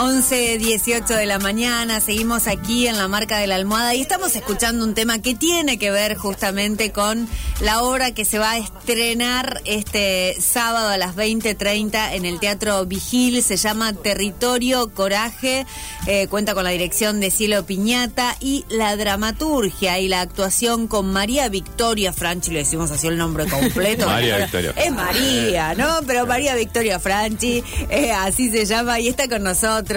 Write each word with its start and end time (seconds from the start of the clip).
11, 0.00 0.58
18 0.58 1.12
de 1.12 1.26
la 1.26 1.40
mañana, 1.40 1.98
seguimos 1.98 2.46
aquí 2.46 2.86
en 2.86 2.96
la 2.96 3.08
marca 3.08 3.38
de 3.38 3.48
la 3.48 3.56
almohada 3.56 3.96
y 3.96 4.00
estamos 4.00 4.36
escuchando 4.36 4.84
un 4.84 4.94
tema 4.94 5.18
que 5.18 5.34
tiene 5.34 5.76
que 5.76 5.90
ver 5.90 6.14
justamente 6.14 6.92
con 6.92 7.26
la 7.60 7.82
obra 7.82 8.12
que 8.12 8.24
se 8.24 8.38
va 8.38 8.52
a 8.52 8.58
estrenar 8.58 9.60
este 9.64 10.36
sábado 10.40 10.90
a 10.90 10.98
las 10.98 11.16
20.30 11.16 12.12
en 12.12 12.26
el 12.26 12.38
Teatro 12.38 12.86
Vigil, 12.86 13.42
se 13.42 13.56
llama 13.56 13.92
Territorio 13.92 14.94
Coraje, 14.94 15.66
eh, 16.06 16.28
cuenta 16.28 16.54
con 16.54 16.62
la 16.62 16.70
dirección 16.70 17.18
de 17.18 17.32
Cielo 17.32 17.66
Piñata 17.66 18.36
y 18.38 18.64
la 18.68 18.96
dramaturgia 18.96 19.98
y 19.98 20.06
la 20.06 20.20
actuación 20.20 20.86
con 20.86 21.10
María 21.10 21.48
Victoria 21.48 22.12
Franchi, 22.12 22.52
le 22.52 22.60
decimos 22.60 22.92
así 22.92 23.08
el 23.08 23.18
nombre 23.18 23.46
completo. 23.46 24.06
María 24.08 24.38
Victoria. 24.38 24.72
Es 24.76 24.92
María, 24.92 25.74
¿no? 25.74 25.88
Pero 26.06 26.24
María 26.24 26.54
Victoria 26.54 27.00
Franchi, 27.00 27.64
eh, 27.90 28.12
así 28.12 28.48
se 28.52 28.64
llama 28.64 29.00
y 29.00 29.08
está 29.08 29.28
con 29.28 29.42
nosotros. 29.42 29.88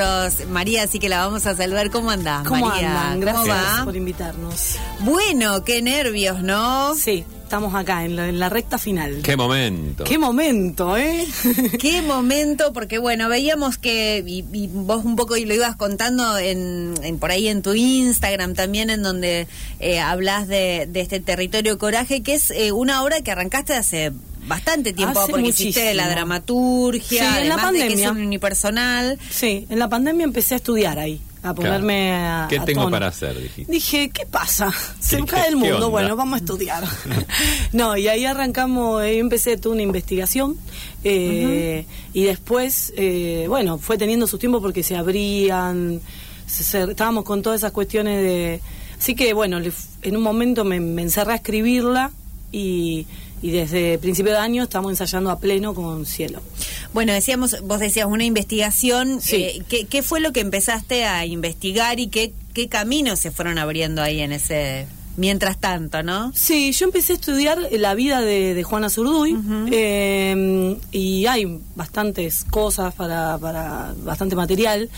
María, 0.49 0.83
así 0.83 0.99
que 0.99 1.09
la 1.09 1.25
vamos 1.25 1.45
a 1.45 1.55
saludar. 1.55 1.89
¿Cómo 1.89 2.09
andás, 2.11 2.47
¿Cómo 2.47 2.67
María? 2.67 3.11
andan? 3.11 3.19
Gracias 3.19 3.81
por 3.83 3.95
invitarnos. 3.95 4.75
Bueno, 4.99 5.63
qué 5.63 5.81
nervios, 5.81 6.41
¿no? 6.41 6.93
Sí, 6.95 7.23
estamos 7.43 7.75
acá 7.75 8.05
en 8.05 8.15
la, 8.15 8.29
en 8.29 8.39
la 8.39 8.49
recta 8.49 8.77
final. 8.77 9.21
Qué 9.23 9.35
momento. 9.35 10.03
Qué 10.03 10.17
momento, 10.17 10.95
¿eh? 10.97 11.25
Qué 11.79 12.01
momento, 12.01 12.73
porque 12.73 12.97
bueno, 12.97 13.27
veíamos 13.29 13.77
que, 13.77 14.23
y, 14.25 14.45
y 14.53 14.67
vos 14.67 15.03
un 15.03 15.15
poco 15.15 15.37
y 15.37 15.45
lo 15.45 15.53
ibas 15.53 15.75
contando 15.75 16.37
en, 16.37 16.93
en 17.03 17.19
por 17.19 17.31
ahí 17.31 17.47
en 17.47 17.61
tu 17.61 17.73
Instagram 17.73 18.53
también, 18.53 18.89
en 18.89 19.03
donde 19.03 19.47
eh, 19.79 19.99
hablas 19.99 20.47
de, 20.47 20.87
de 20.89 21.01
este 21.01 21.19
territorio 21.19 21.77
coraje, 21.77 22.23
que 22.23 22.35
es 22.35 22.51
eh, 22.51 22.71
una 22.71 23.03
obra 23.03 23.21
que 23.21 23.31
arrancaste 23.31 23.73
hace 23.73 24.11
bastante 24.47 24.93
tiempo, 24.93 25.19
Hace 25.19 25.31
porque 25.31 25.47
hiciste 25.49 25.79
muchísimo. 25.81 26.03
la 26.03 26.09
dramaturgia, 26.09 27.33
Sí, 27.33 27.39
en 27.41 27.49
la 27.49 27.55
de 27.55 27.61
que 27.61 27.77
es 27.87 27.91
pandemia. 28.01 28.11
un 28.11 28.17
unipersonal. 28.25 29.19
Sí, 29.29 29.65
en 29.69 29.79
la 29.79 29.89
pandemia 29.89 30.23
empecé 30.23 30.55
a 30.55 30.57
estudiar 30.57 30.99
ahí, 30.99 31.21
a 31.43 31.53
ponerme 31.53 32.13
a, 32.13 32.47
¿Qué 32.49 32.59
a 32.59 32.65
tengo 32.65 32.81
tono. 32.81 32.91
para 32.91 33.07
hacer? 33.07 33.39
Dijiste. 33.41 33.71
Dije, 33.71 34.09
¿qué 34.09 34.25
pasa? 34.25 34.71
Se 34.99 35.17
¿Qué- 35.17 35.25
cae 35.25 35.43
qué- 35.43 35.49
el 35.49 35.55
mundo, 35.57 35.75
onda? 35.75 35.87
bueno, 35.87 36.15
vamos 36.15 36.35
a 36.35 36.37
estudiar. 36.37 36.83
no, 37.73 37.95
y 37.97 38.07
ahí 38.07 38.25
arrancamos, 38.25 39.01
ahí 39.01 39.17
empecé 39.19 39.57
toda 39.57 39.73
una 39.73 39.83
investigación 39.83 40.57
eh, 41.03 41.85
y 42.13 42.23
después, 42.23 42.93
eh, 42.97 43.45
bueno, 43.47 43.77
fue 43.77 43.97
teniendo 43.97 44.27
su 44.27 44.37
tiempo 44.37 44.61
porque 44.61 44.83
se 44.83 44.95
abrían, 44.95 46.01
se- 46.47 46.63
se- 46.63 46.83
estábamos 46.91 47.23
con 47.23 47.41
todas 47.41 47.61
esas 47.61 47.71
cuestiones 47.71 48.21
de... 48.21 48.61
Así 48.99 49.15
que, 49.15 49.33
bueno, 49.33 49.59
le 49.59 49.69
f- 49.69 49.87
en 50.03 50.15
un 50.15 50.21
momento 50.21 50.63
me, 50.63 50.79
me 50.79 51.01
encerré 51.01 51.31
a 51.33 51.35
escribirla 51.37 52.11
y, 52.51 53.07
y 53.41 53.51
desde 53.51 53.97
principio 53.97 54.31
de 54.31 54.37
año 54.37 54.63
estamos 54.63 54.91
ensayando 54.91 55.31
a 55.31 55.39
pleno 55.39 55.73
con 55.73 56.05
Cielo. 56.05 56.41
Bueno, 56.93 57.13
decíamos, 57.13 57.61
vos 57.63 57.79
decías 57.79 58.05
una 58.05 58.23
investigación. 58.23 59.21
Sí. 59.21 59.35
eh, 59.35 59.63
¿qué, 59.67 59.85
qué 59.85 60.03
fue 60.03 60.19
lo 60.19 60.31
que 60.31 60.41
empezaste 60.41 61.05
a 61.05 61.25
investigar 61.25 61.99
y 61.99 62.07
qué, 62.07 62.33
qué 62.53 62.67
caminos 62.69 63.19
se 63.19 63.31
fueron 63.31 63.57
abriendo 63.57 64.01
ahí 64.01 64.19
en 64.21 64.31
ese 64.31 64.87
mientras 65.17 65.57
tanto, 65.59 66.03
no? 66.03 66.31
Sí, 66.33 66.71
yo 66.71 66.85
empecé 66.85 67.13
a 67.13 67.15
estudiar 67.15 67.57
la 67.71 67.93
vida 67.93 68.21
de, 68.21 68.53
de 68.53 68.63
Juana 68.63 68.89
Zurduy 68.89 69.37
eh, 69.71 70.77
y 70.91 71.25
hay 71.25 71.59
bastantes 71.75 72.45
cosas 72.49 72.93
para, 72.93 73.37
para 73.37 73.93
bastante 74.03 74.35
material, 74.35 74.89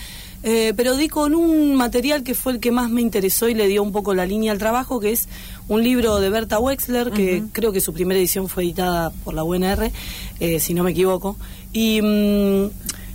eh, 0.42 0.72
pero 0.76 0.96
di 0.96 1.08
con 1.08 1.34
un 1.34 1.74
material 1.74 2.22
que 2.22 2.34
fue 2.34 2.52
el 2.52 2.60
que 2.60 2.70
más 2.70 2.90
me 2.90 3.00
interesó 3.00 3.48
y 3.48 3.54
le 3.54 3.66
dio 3.66 3.82
un 3.82 3.92
poco 3.92 4.14
la 4.14 4.26
línea 4.26 4.52
al 4.52 4.58
trabajo, 4.58 5.00
que 5.00 5.12
es 5.12 5.28
un 5.68 5.82
libro 5.82 6.20
de 6.20 6.30
Berta 6.30 6.58
Wexler, 6.58 7.10
que 7.10 7.42
creo 7.52 7.72
que 7.72 7.80
su 7.80 7.92
primera 7.92 8.18
edición 8.20 8.48
fue 8.48 8.64
editada 8.64 9.10
por 9.10 9.34
la 9.34 9.42
UNR, 9.42 9.90
eh, 10.40 10.60
si 10.60 10.74
no 10.74 10.84
me 10.84 10.90
equivoco, 10.90 11.36
y... 11.72 12.00
mm, 12.02 12.70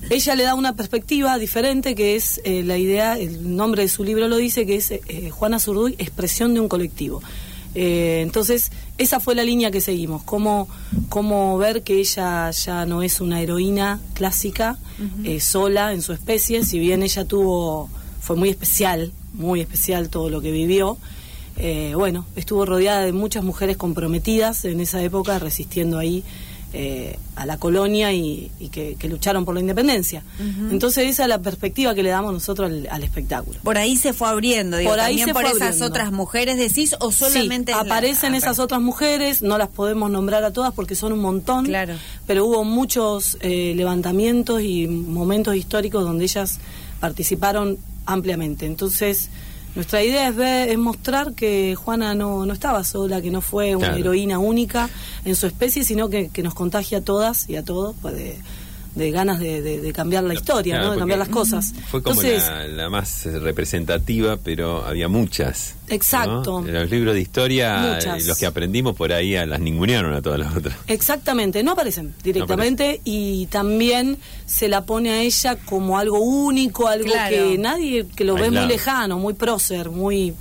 ella 0.10 0.36
le 0.36 0.44
da 0.44 0.56
una 0.56 0.76
perspectiva 0.76 1.38
diferente 1.38 1.94
que 1.94 2.16
es 2.16 2.42
eh, 2.44 2.64
la 2.64 2.78
idea, 2.78 3.18
el 3.18 3.56
nombre 3.56 3.84
de 3.84 3.90
su 3.90 4.04
libro 4.04 4.28
lo 4.28 4.38
dice, 4.38 4.66
que 4.66 4.76
es 4.76 4.92
eh, 4.92 5.30
Juana 5.32 5.60
Zurduy, 5.60 5.96
expresión 6.00 6.54
de 6.54 6.60
un 6.60 6.68
colectivo. 6.68 7.22
Eh, 7.76 8.22
entonces, 8.24 8.72
esa 8.98 9.20
fue 9.20 9.36
la 9.36 9.44
línea 9.44 9.70
que 9.70 9.82
seguimos, 9.82 10.24
cómo, 10.24 10.68
cómo 11.10 11.58
ver 11.60 11.84
que 11.84 12.00
ella 12.00 12.50
ya 12.50 12.88
no 12.88 13.04
es 13.04 13.22
una 13.22 13.42
heroína 13.42 14.00
clásica, 14.14 14.78
sola 15.40 15.94
en 15.94 16.02
su 16.02 16.12
especie, 16.12 16.66
si 16.66 16.80
bien 16.80 17.04
ella 17.04 17.24
tuvo, 17.26 17.90
fue 18.20 18.36
muy 18.36 18.50
especial, 18.50 19.12
muy 19.34 19.62
especial 19.62 20.10
todo 20.10 20.30
lo 20.30 20.42
que 20.42 20.52
vivió. 20.52 20.98
bueno, 21.96 22.26
estuvo 22.36 22.66
rodeada 22.66 23.06
de 23.06 23.14
muchas 23.14 23.44
mujeres 23.44 23.78
comprometidas 23.78 24.66
en 24.66 24.82
esa 24.82 25.02
época, 25.04 25.38
resistiendo 25.38 26.00
ahí 26.00 26.24
eh, 26.74 27.18
a 27.36 27.46
la 27.48 27.58
colonia 27.58 28.14
y, 28.14 28.52
y 28.60 28.70
que, 28.70 28.96
que 29.00 29.08
lucharon 29.10 29.44
por 29.46 29.56
la 29.56 29.62
independencia. 29.62 30.24
Entonces 30.70 31.08
esa 31.10 31.24
es 31.24 31.30
la 31.30 31.40
perspectiva 31.40 31.96
que 31.96 32.04
le 32.04 32.10
damos 32.10 32.32
nosotros 32.34 32.70
al, 32.70 32.88
al 32.92 33.04
espectáculo. 33.04 33.60
Por 33.64 33.78
ahí 33.78 33.96
se 33.98 34.14
fue 34.14 34.28
abriendo, 34.30 34.78
digo, 34.78 34.92
Por 34.92 35.00
ahí 35.00 35.18
también 35.18 35.28
se 35.30 35.34
por 35.34 35.42
fue 35.44 35.52
esas 35.52 35.62
abriendo. 35.64 35.86
otras 35.88 36.12
mujeres 36.12 36.58
decís 36.58 36.96
o 37.00 37.12
solamente 37.12 37.72
Sí, 37.72 37.80
es 37.80 37.86
la- 37.88 37.92
aparecen 37.94 38.34
ah, 38.34 38.38
esas 38.38 38.60
otras 38.60 38.82
mujeres, 38.82 39.42
no 39.42 39.58
las 39.58 39.70
podemos 39.70 40.12
nombrar 40.12 40.44
a 40.44 40.52
todas 40.52 40.74
porque 40.74 40.96
son 40.96 41.14
un 41.14 41.20
montón, 41.20 41.66
Claro. 41.66 41.96
pero 42.28 42.46
hubo 42.46 42.64
muchos 42.64 43.38
eh, 43.42 43.74
levantamientos 43.76 44.62
y 44.62 44.88
momentos 44.88 45.56
históricos 45.56 46.04
donde 46.04 46.26
ellas 46.26 46.60
participaron 47.00 47.78
ampliamente. 48.06 48.66
Entonces, 48.66 49.30
nuestra 49.80 50.04
idea 50.04 50.28
es, 50.28 50.36
ver, 50.36 50.68
es 50.68 50.78
mostrar 50.78 51.34
que 51.34 51.74
Juana 51.74 52.14
no, 52.14 52.46
no 52.46 52.52
estaba 52.52 52.84
sola, 52.84 53.22
que 53.22 53.32
no 53.32 53.40
fue 53.40 53.78
una 53.78 53.88
Claro. 53.88 54.00
heroína 54.02 54.38
única 54.38 54.90
en 55.24 55.38
su 55.38 55.48
especie, 55.48 55.86
sino 55.86 56.10
que, 56.10 56.28
que 56.28 56.44
nos 56.44 56.54
contagia 56.54 56.98
a 56.98 57.02
todas 57.02 57.50
y 57.50 57.56
a 57.56 57.64
todos 57.64 57.96
pues, 58.02 58.14
de, 58.14 58.38
de 58.96 59.12
ganas 59.12 59.40
de, 59.40 59.62
de- 59.62 59.80
de 59.82 59.94
cambiar 59.94 60.24
la 60.24 60.34
historia, 60.34 60.74
Claro, 60.76 60.88
¿no? 60.88 60.94
de 60.94 61.00
cambiar 61.00 61.20
las 61.20 61.30
cosas. 61.30 61.74
Fue 61.90 62.02
como 62.04 62.22
Entonces, 62.22 62.48
la, 62.50 62.68
la 62.68 62.90
más 62.90 63.26
representativa, 63.26 64.38
pero 64.38 64.86
había 64.86 65.08
muchas. 65.08 65.76
¿no? 65.88 65.96
Exacto. 65.96 66.60
En 66.66 66.74
los 66.74 66.90
libros 66.90 67.14
de 67.14 67.22
historia, 67.22 67.94
Muchas. 67.96 68.26
los 68.26 68.38
que 68.38 68.46
aprendimos 68.46 68.96
por 68.96 69.14
ahí 69.14 69.36
a 69.36 69.46
las 69.46 69.60
ningunearon 69.60 70.14
a 70.14 70.22
todas 70.22 70.40
las 70.40 70.56
otras. 70.56 70.76
Exactamente, 70.88 71.64
no 71.64 71.72
aparecen 71.74 72.14
directamente 72.24 73.02
y 73.06 73.46
también 73.48 74.18
se 74.46 74.68
la 74.68 74.86
pone 74.86 75.12
a 75.12 75.22
ella 75.22 75.56
como 75.66 75.98
algo 75.98 76.20
único, 76.20 76.88
algo 76.88 77.06
Claro. 77.06 77.36
que 77.36 77.58
nadie, 77.58 78.06
que 78.16 78.24
lo 78.24 78.36
ve 78.36 78.50
muy 78.52 78.66
lejano, 78.68 79.18
muy 79.20 79.34
prócer, 79.34 79.90
muy... 79.90 80.34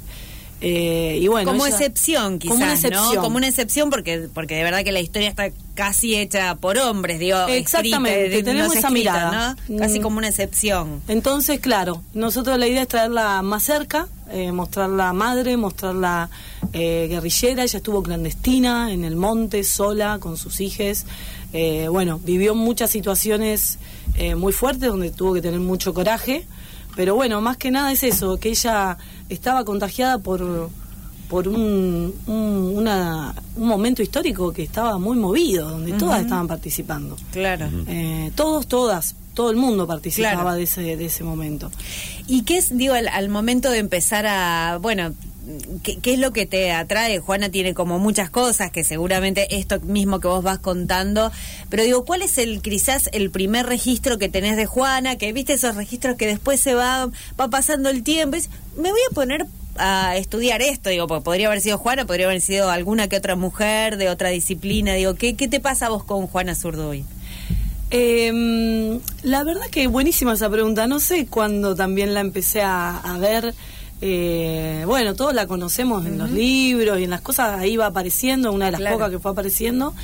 eh, 0.60 1.18
y 1.22 1.28
bueno, 1.28 1.50
como 1.52 1.66
ella- 1.66 1.76
excepción 1.76 2.38
quizás, 2.38 2.52
como 2.54 2.64
una 2.64 2.74
excepción. 2.74 3.14
¿no? 3.14 3.20
Como 3.22 3.36
una 3.36 3.48
excepción 3.48 3.90
porque 3.90 4.28
porque 4.34 4.56
de 4.56 4.64
verdad 4.64 4.82
que 4.84 4.92
la 4.92 5.00
historia 5.00 5.28
está 5.28 5.50
casi 5.74 6.16
hecha 6.16 6.56
por 6.56 6.76
hombres, 6.78 7.18
digo, 7.20 7.38
Exactamente, 7.48 8.24
escrita, 8.26 8.44
tenemos 8.50 8.74
no 8.74 8.78
esa 8.78 8.88
escrita, 8.88 9.12
mirada. 9.12 9.56
¿no? 9.68 9.78
Casi 9.78 10.00
Mm. 10.00 10.02
como 10.02 10.18
una 10.18 10.28
excepción. 10.28 11.00
Entonces, 11.06 11.60
claro, 11.60 12.02
nosotros 12.14 12.58
la 12.58 12.66
idea 12.66 12.82
es 12.82 12.88
traerla 12.88 13.40
más 13.42 13.62
cerca, 13.62 14.08
eh, 14.32 14.50
mostrarla 14.52 15.12
madre, 15.12 15.56
mostrarla 15.56 16.28
eh, 16.72 17.06
guerrillera. 17.08 17.62
Ella 17.62 17.76
estuvo 17.78 18.02
clandestina 18.02 18.92
en 18.92 19.04
el 19.04 19.14
monte, 19.16 19.62
sola, 19.64 20.18
con 20.20 20.36
sus 20.36 20.60
hijos. 20.60 21.06
Eh, 21.52 21.86
bueno, 21.88 22.20
vivió 22.22 22.54
muchas 22.54 22.90
situaciones 22.90 23.78
eh, 24.16 24.34
muy 24.34 24.52
fuertes 24.52 24.88
donde 24.90 25.10
tuvo 25.12 25.32
que 25.34 25.40
tener 25.40 25.60
mucho 25.60 25.94
coraje. 25.94 26.44
Pero 26.98 27.14
bueno, 27.14 27.40
más 27.40 27.56
que 27.56 27.70
nada 27.70 27.92
es 27.92 28.02
eso, 28.02 28.38
que 28.40 28.48
ella 28.48 28.98
estaba 29.28 29.64
contagiada 29.64 30.18
por 30.18 30.68
por 31.28 31.46
un, 31.46 32.12
un, 32.26 32.72
una- 32.74 33.34
un 33.54 33.68
momento 33.68 34.02
histórico 34.02 34.50
que 34.52 34.62
estaba 34.64 34.98
muy 34.98 35.16
movido, 35.16 35.68
donde 35.70 35.92
todas 35.92 36.22
estaban 36.22 36.48
participando. 36.48 37.14
Claro. 37.30 37.68
Eh, 37.86 38.32
todos, 38.34 38.66
todas, 38.66 39.14
todo 39.34 39.50
el 39.50 39.56
mundo 39.58 39.86
participaba 39.86 40.40
Claro. 40.42 40.56
de 40.56 40.62
ese 40.64 40.96
de 40.96 41.04
ese 41.04 41.22
momento. 41.22 41.70
¿Y 42.26 42.42
qué 42.42 42.56
es, 42.58 42.76
digo, 42.76 42.94
al, 42.94 43.06
al 43.08 43.28
momento 43.28 43.70
de 43.70 43.78
empezar 43.78 44.26
a, 44.26 44.78
bueno, 44.80 45.12
¿qué, 45.82 46.12
es 46.12 46.18
lo 46.18 46.32
que 46.32 46.46
te 46.46 46.72
atrae? 46.72 47.18
Juana 47.18 47.48
tiene 47.48 47.74
como 47.74 47.98
muchas 47.98 48.30
cosas 48.30 48.70
que 48.70 48.84
seguramente 48.84 49.56
esto 49.56 49.80
mismo 49.80 50.20
que 50.20 50.28
vos 50.28 50.42
vas 50.42 50.58
contando, 50.58 51.32
pero 51.68 51.82
digo, 51.82 52.04
¿cuál 52.04 52.22
es 52.22 52.38
el 52.38 52.60
quizás 52.60 53.08
el 53.12 53.30
primer 53.30 53.66
registro 53.66 54.18
que 54.18 54.28
tenés 54.28 54.56
de 54.56 54.66
Juana? 54.66 55.16
Que 55.16 55.32
viste 55.32 55.54
esos 55.54 55.76
registros 55.76 56.16
que 56.16 56.26
después 56.26 56.60
se 56.60 56.74
va, 56.74 57.08
va 57.40 57.48
pasando 57.48 57.88
el 57.88 58.02
tiempo, 58.02 58.36
y 58.36 58.42
me 58.80 58.90
voy 58.90 59.00
a 59.10 59.14
poner 59.14 59.46
a 59.76 60.16
estudiar 60.16 60.60
esto, 60.60 60.90
digo, 60.90 61.06
porque 61.06 61.24
podría 61.24 61.46
haber 61.46 61.60
sido 61.60 61.78
Juana, 61.78 62.04
podría 62.04 62.26
haber 62.26 62.40
sido 62.40 62.70
alguna 62.70 63.08
que 63.08 63.16
otra 63.16 63.36
mujer 63.36 63.96
de 63.96 64.08
otra 64.08 64.28
disciplina, 64.30 64.94
digo, 64.94 65.14
¿qué, 65.14 65.34
qué 65.34 65.48
te 65.48 65.60
pasa 65.60 65.88
vos 65.88 66.04
con 66.04 66.26
Juana 66.26 66.54
Zurduy? 66.54 67.04
Eh, 67.90 69.00
la 69.22 69.44
verdad 69.44 69.62
que 69.70 69.86
buenísima 69.86 70.34
esa 70.34 70.50
pregunta. 70.50 70.86
No 70.86 71.00
sé 71.00 71.26
cuándo 71.26 71.74
también 71.74 72.12
la 72.12 72.20
empecé 72.20 72.60
a 72.60 73.16
ver. 73.18 73.54
Eh, 74.00 74.84
bueno, 74.86 75.14
todos 75.14 75.34
la 75.34 75.46
conocemos 75.46 76.06
en 76.06 76.18
los 76.18 76.30
libros 76.30 77.00
y 77.00 77.04
en 77.04 77.10
las 77.10 77.20
cosas 77.20 77.58
ahí 77.58 77.76
va 77.76 77.86
apareciendo, 77.86 78.52
una 78.52 78.66
de 78.66 78.72
las 78.72 78.80
Claro. 78.80 78.96
pocas 78.96 79.10
que 79.10 79.18
fue 79.18 79.30
apareciendo. 79.32 79.94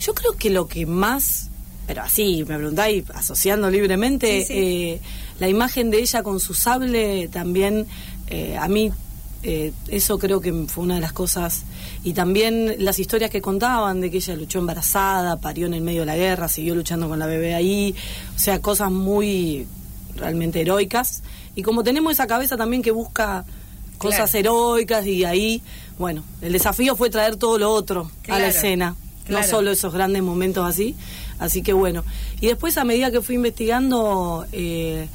Yo 0.00 0.14
creo 0.14 0.32
que 0.36 0.50
lo 0.50 0.66
que 0.68 0.86
más, 0.86 1.48
pero 1.86 2.02
así 2.02 2.44
me 2.48 2.56
preguntáis, 2.56 3.04
asociando 3.12 3.70
libremente, 3.70 4.42
Sí, 4.42 4.46
sí. 4.46 4.52
eh, 4.56 5.00
la 5.40 5.48
imagen 5.48 5.90
de 5.90 5.98
ella 6.00 6.22
con 6.22 6.38
su 6.40 6.54
sable 6.54 7.28
también, 7.28 7.86
eh, 8.28 8.56
a 8.56 8.68
mí 8.68 8.92
eh, 9.42 9.72
eso 9.88 10.18
creo 10.18 10.40
que 10.42 10.52
fue 10.68 10.84
una 10.84 10.96
de 10.96 11.00
las 11.00 11.12
cosas. 11.14 11.62
Y 12.04 12.12
también 12.12 12.76
las 12.78 12.98
historias 12.98 13.30
que 13.30 13.40
contaban 13.40 14.00
de 14.02 14.10
que 14.10 14.18
ella 14.18 14.36
luchó 14.36 14.58
embarazada, 14.58 15.40
parió 15.40 15.66
en 15.66 15.72
el 15.74 15.80
medio 15.80 16.00
de 16.00 16.06
la 16.06 16.16
guerra, 16.16 16.46
siguió 16.48 16.74
luchando 16.74 17.08
con 17.08 17.18
la 17.18 17.24
bebé 17.26 17.54
ahí. 17.54 17.94
O 18.36 18.38
sea, 18.38 18.60
cosas 18.60 18.90
muy 18.92 19.66
realmente 20.20 20.60
heroicas. 20.60 21.22
Y 21.54 21.62
como 21.62 21.82
tenemos 21.82 22.12
esa 22.12 22.26
cabeza 22.26 22.56
también 22.56 22.82
que 22.82 22.90
busca 22.92 23.44
cosas 23.98 24.34
heroicas 24.34 25.06
y 25.06 25.24
ahí, 25.24 25.62
bueno, 25.98 26.24
el 26.40 26.52
desafío 26.52 26.96
fue 26.96 27.10
traer 27.10 27.36
todo 27.36 27.58
lo 27.58 27.70
otro 27.70 28.10
a 28.28 28.38
la 28.38 28.48
escena, 28.48 28.96
no 29.28 29.42
solo 29.42 29.70
esos 29.70 29.92
grandes 29.92 30.22
momentos 30.22 30.66
así. 30.66 30.96
Así 31.38 31.62
que 31.62 31.72
bueno, 31.72 32.04
y 32.40 32.46
después 32.46 32.76
a 32.76 32.84
medida 32.84 33.10
que 33.10 33.22
fui 33.22 33.34
investigando, 33.34 34.46
eh, 34.52 35.08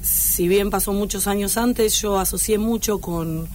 si 0.00 0.48
bien 0.48 0.70
pasó 0.70 0.92
muchos 0.92 1.26
años 1.26 1.56
antes, 1.56 2.00
yo 2.00 2.18
asocié 2.18 2.58
mucho 2.58 2.98
con, 2.98 3.48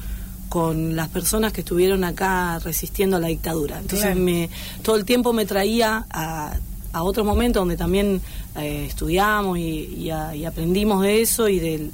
con 0.49 0.95
las 0.95 1.09
personas 1.09 1.53
que 1.53 1.61
estuvieron 1.61 2.03
acá 2.03 2.59
resistiendo 2.59 3.17
a 3.17 3.19
la 3.19 3.27
dictadura. 3.27 3.79
Entonces 3.79 4.15
me, 4.15 4.49
todo 4.83 4.95
el 4.95 5.05
tiempo 5.05 5.33
me 5.33 5.45
traía 5.45 6.05
a, 6.09 6.57
a 6.93 7.03
otro 7.03 7.23
momento 7.23 7.59
donde 7.59 7.77
también 7.77 8.21
eh, 8.57 8.85
estudiamos 8.87 9.57
y, 9.57 10.09
aprendimos 10.09 11.01
de 11.01 11.21
eso 11.21 11.47
y 11.47 11.59
de, 11.59 11.89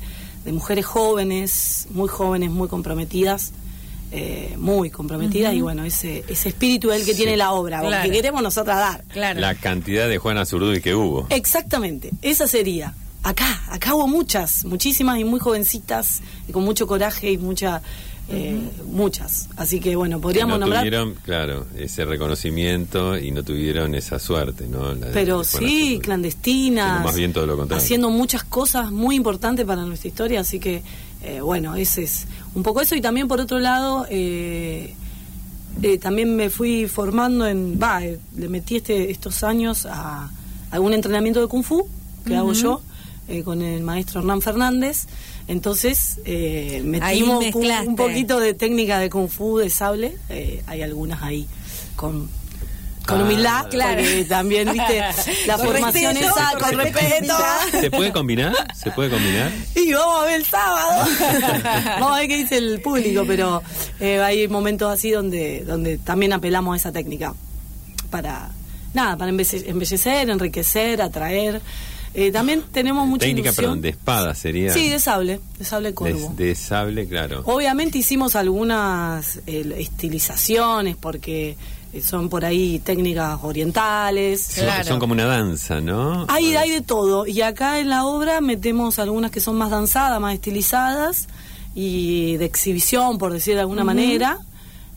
mujeres 0.51 0.85
jóvenes, 0.85 1.87
muy 1.91 2.09
jóvenes, 2.09 2.51
muy 2.51 2.67
comprometidas. 2.67 3.53
Eh, 4.15 4.53
muy 4.59 4.91
comprometidas 4.91 5.55
y 5.55 5.61
bueno, 5.61 5.83
ese, 5.83 6.23
ese 6.27 6.49
espíritu 6.49 6.91
es 6.91 6.99
el 6.99 7.05
que 7.07 7.15
tiene 7.15 7.35
la 7.35 7.51
obra, 7.51 8.03
que 8.03 8.11
queremos 8.11 8.43
nosotras 8.43 8.77
dar. 8.77 9.35
La 9.35 9.55
cantidad 9.55 10.07
de 10.07 10.19
Juana 10.19 10.45
Zurduy 10.45 10.81
que 10.81 10.93
hubo. 10.93 11.25
Exactamente, 11.31 12.11
esa 12.21 12.47
sería 12.47 12.93
acá, 13.23 13.63
acá 13.69 13.95
hubo 13.95 14.07
muchas, 14.07 14.65
muchísimas 14.65 15.17
y 15.17 15.23
muy 15.23 15.39
jovencitas, 15.39 16.21
y 16.47 16.51
con 16.51 16.63
mucho 16.63 16.85
coraje 16.85 17.31
y 17.31 17.37
mucha, 17.37 17.81
eh, 18.29 18.57
muchas. 18.85 19.49
Así 19.57 19.79
que 19.79 19.95
bueno, 19.95 20.19
podríamos 20.19 20.53
no 20.53 20.59
nombrar. 20.59 20.81
tuvieron, 20.81 21.15
claro, 21.23 21.65
ese 21.77 22.05
reconocimiento 22.05 23.17
y 23.17 23.31
no 23.31 23.43
tuvieron 23.43 23.95
esa 23.95 24.19
suerte, 24.19 24.67
¿no? 24.67 24.93
Pero 25.13 25.43
sí, 25.43 25.99
clandestinas. 26.01 27.03
Más 27.03 27.15
bien 27.15 27.33
todo 27.33 27.45
lo 27.45 27.57
contrario. 27.57 27.83
Haciendo 27.83 28.09
muchas 28.09 28.43
cosas 28.43 28.91
muy 28.91 29.15
importantes 29.15 29.65
para 29.65 29.83
nuestra 29.83 30.07
historia, 30.07 30.39
así 30.39 30.59
que 30.59 30.83
eh, 31.23 31.39
bueno, 31.41 31.75
ese 31.75 32.03
es 32.03 32.27
un 32.53 32.63
poco 32.63 32.81
eso. 32.81 32.95
Y 32.95 33.01
también 33.01 33.27
por 33.27 33.39
otro 33.39 33.59
lado, 33.59 34.05
eh, 34.09 34.93
también 36.01 36.35
me 36.35 36.49
fui 36.49 36.87
formando 36.87 37.47
en. 37.47 37.79
Va, 37.81 38.01
le 38.01 38.49
metí 38.49 38.77
este, 38.77 39.11
estos 39.11 39.43
años 39.43 39.85
a 39.85 40.29
algún 40.71 40.93
entrenamiento 40.93 41.39
de 41.39 41.47
Kung 41.47 41.63
Fu 41.63 41.87
que 42.25 42.35
hago 42.35 42.53
yo 42.53 42.81
eh, 43.27 43.43
con 43.43 43.61
el 43.61 43.83
maestro 43.83 44.19
Hernán 44.21 44.41
Fernández. 44.41 45.07
Entonces 45.47 46.19
eh, 46.25 46.81
metimos 46.85 47.43
un, 47.85 47.95
poquito 47.95 48.39
de 48.39 48.53
técnica 48.53 48.99
de 48.99 49.09
kung 49.09 49.29
fu, 49.29 49.57
de 49.57 49.69
sable. 49.69 50.17
Eh, 50.29 50.63
hay 50.67 50.81
algunas 50.81 51.21
ahí 51.21 51.47
con 51.95 52.29
con 53.05 53.19
ah, 53.19 53.23
humildad, 53.23 53.69
claro. 53.69 54.01
también, 54.29 54.71
viste, 54.71 55.03
la 55.47 55.57
formación 55.57 56.15
esa, 56.15 56.53
con 56.57 56.77
respeto. 56.77 57.35
¿Se 57.71 57.91
puede 57.91 58.13
combinar? 58.13 58.53
¿Se 58.73 58.91
puede 58.91 59.09
combinar? 59.09 59.51
Y 59.75 59.91
vamos 59.91 60.21
a 60.21 60.25
ver 60.25 60.35
el 60.35 60.45
sábado. 60.45 61.05
vamos 61.99 62.11
a 62.13 62.19
ver 62.19 62.27
qué 62.29 62.37
dice 62.37 62.57
el 62.57 62.81
público, 62.81 63.23
pero 63.27 63.61
eh, 63.99 64.21
hay 64.21 64.47
momentos 64.47 64.91
así 64.91 65.11
donde, 65.11 65.65
donde 65.65 65.97
también 65.97 66.31
apelamos 66.31 66.73
a 66.73 66.77
esa 66.77 66.91
técnica 66.93 67.33
para, 68.09 68.51
nada, 68.93 69.17
para 69.17 69.31
embellecer, 69.31 70.29
enriquecer, 70.29 71.01
atraer. 71.01 71.61
Eh, 72.15 72.31
también 72.31 72.63
tenemos 72.71 73.07
mucha 73.07 73.25
Técnica, 73.25 73.51
perdón, 73.53 73.81
de 73.81 73.89
espada 73.89 74.35
sería. 74.35 74.71
Sí, 74.71 74.87
de 74.87 74.99
sable, 74.99 75.39
de 75.57 75.65
sable 75.65 75.93
corvo. 75.95 76.33
De, 76.37 76.53
sable, 76.53 77.07
claro. 77.07 77.41
Obviamente 77.45 77.97
hicimos 77.97 78.35
algunas 78.35 79.39
eh, 79.47 79.73
estilizaciones 79.79 80.95
porque 80.95 81.57
eh, 81.91 82.01
son 82.01 82.29
por 82.29 82.45
ahí 82.45 82.79
técnicas 82.79 83.39
orientales. 83.41 84.59
Son, 84.85 84.99
como 84.99 85.13
una 85.13 85.25
danza, 85.25 85.81
¿no? 85.81 86.27
Hay, 86.29 86.55
hay 86.55 86.69
de 86.69 86.81
todo. 86.81 87.25
Y 87.25 87.41
acá 87.41 87.79
en 87.79 87.89
la 87.89 88.05
obra 88.05 88.41
metemos 88.41 88.99
algunas 88.99 89.31
que 89.31 89.39
son 89.39 89.55
más 89.57 89.71
danzadas, 89.71 90.21
más 90.21 90.35
estilizadas 90.35 91.27
y 91.73 92.37
de 92.37 92.45
exhibición, 92.45 93.17
por 93.17 93.33
decir 93.33 93.55
de 93.55 93.61
alguna 93.61 93.83
manera, 93.83 94.37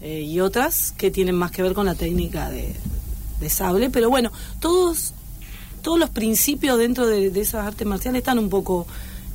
y 0.02 0.40
otras 0.40 0.92
que 0.92 1.10
tienen 1.10 1.34
más 1.34 1.50
que 1.50 1.62
ver 1.62 1.72
con 1.72 1.86
la 1.86 1.94
técnica 1.94 2.50
de, 2.50 2.76
de 3.40 3.48
sable. 3.48 3.88
Pero 3.88 4.10
bueno, 4.10 4.30
todos 4.60 5.14
todos 5.86 6.00
los 6.00 6.10
principios 6.10 6.78
dentro 6.78 7.06
de, 7.06 7.28
esas 7.40 7.64
artes 7.64 7.86
marciales 7.86 8.18
están 8.18 8.40
un 8.40 8.48
poco 8.48 8.88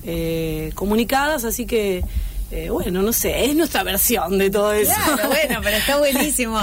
eh, 0.03 0.71
comunicadas, 0.75 1.45
así 1.45 1.65
que 1.65 2.03
eh, 2.51 2.69
bueno, 2.69 3.01
no 3.01 3.13
sé, 3.13 3.45
es 3.45 3.55
nuestra 3.55 3.81
versión 3.83 4.37
de 4.37 4.49
todo 4.49 4.73
eso. 4.73 4.91
Claro, 4.93 5.27
bueno, 5.29 5.61
pero 5.63 5.77
está 5.77 5.97
buenísimo. 5.97 6.59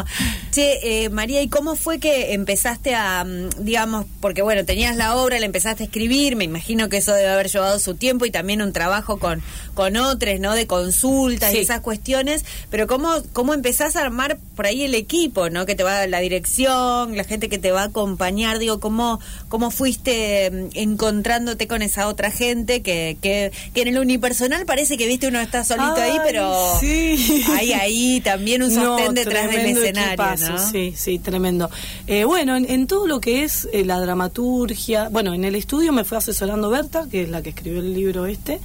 Che, 0.50 1.04
eh, 1.04 1.08
María, 1.08 1.40
¿y 1.40 1.48
cómo 1.48 1.76
fue 1.76 1.98
que 1.98 2.34
empezaste 2.34 2.94
a, 2.94 3.24
mm, 3.24 3.64
digamos, 3.64 4.04
porque 4.20 4.42
bueno, 4.42 4.66
tenías 4.66 4.96
la 4.96 5.16
obra, 5.16 5.38
la 5.38 5.46
empezaste 5.46 5.84
a 5.84 5.86
escribir, 5.86 6.36
me 6.36 6.44
imagino 6.44 6.90
que 6.90 6.98
eso 6.98 7.14
debe 7.14 7.30
haber 7.30 7.48
llevado 7.48 7.78
su 7.78 7.94
tiempo 7.94 8.26
y 8.26 8.30
también 8.30 8.60
un 8.60 8.74
trabajo 8.74 9.18
con, 9.18 9.42
con 9.72 9.96
otros, 9.96 10.38
¿no? 10.40 10.54
De 10.54 10.66
consultas 10.66 11.54
y 11.54 11.58
esas 11.58 11.80
cuestiones, 11.80 12.44
pero 12.70 12.86
¿cómo, 12.86 13.08
¿cómo 13.32 13.54
empezás 13.54 13.96
a 13.96 14.02
armar 14.02 14.38
por 14.56 14.66
ahí 14.66 14.82
el 14.82 14.94
equipo, 14.94 15.48
¿no? 15.48 15.64
Que 15.64 15.74
te 15.74 15.84
va 15.84 16.02
a 16.02 16.06
la 16.06 16.20
dirección, 16.20 17.16
la 17.16 17.24
gente 17.24 17.48
que 17.48 17.58
te 17.58 17.72
va 17.72 17.82
a 17.82 17.86
acompañar, 17.86 18.58
digo, 18.58 18.78
¿cómo, 18.78 19.20
cómo 19.48 19.70
fuiste 19.70 20.50
mm, 20.50 20.68
encontrándote 20.74 21.66
con 21.66 21.80
esa 21.80 22.08
otra 22.08 22.30
gente 22.30 22.82
que, 22.82 23.16
que, 23.22 23.52
que 23.72 23.82
en 23.82 23.88
el 23.88 23.98
unipersonal 23.98 24.66
parece 24.66 24.98
que, 24.98 25.06
viste, 25.06 25.28
uno 25.28 25.40
está 25.40 25.64
solo 25.64 25.77
ahí, 25.80 26.18
pero 26.24 26.78
sí. 26.80 27.44
hay 27.50 27.72
ahí 27.72 28.20
también 28.20 28.62
un 28.62 28.70
sostén 28.70 29.14
detrás 29.14 29.50
del 29.50 29.66
escenario, 29.66 30.50
¿no? 30.50 30.58
Sí, 30.58 30.94
sí, 30.96 31.18
tremendo. 31.18 31.70
Eh, 32.06 32.24
bueno, 32.24 32.56
en, 32.56 32.86
todo 32.86 33.06
lo 33.06 33.20
que 33.20 33.44
es 33.44 33.68
eh, 33.72 33.84
la 33.84 34.00
dramaturgia, 34.00 35.08
bueno, 35.08 35.34
en 35.34 35.44
el 35.44 35.54
estudio 35.54 35.92
me 35.92 36.04
fue 36.04 36.18
asesorando 36.18 36.70
Berta, 36.70 37.06
que 37.10 37.22
es 37.22 37.28
la 37.28 37.42
que 37.42 37.50
escribió 37.50 37.80
el 37.80 37.94
libro 37.94 38.26
este, 38.26 38.60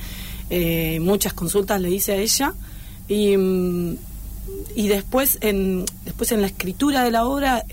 eh, 0.50 1.00
muchas 1.00 1.34
consultas 1.34 1.80
le 1.82 1.92
hice 1.92 2.14
a 2.14 2.16
ella, 2.16 2.54
y, 3.08 3.38
mm, 3.38 3.98
y 4.76 4.88
después, 4.88 5.38
en, 5.42 5.86
después 6.06 6.32
en 6.32 6.42
la 6.42 6.48
escritura 6.48 7.04
de 7.04 7.12
la 7.12 7.26
obra... 7.26 7.66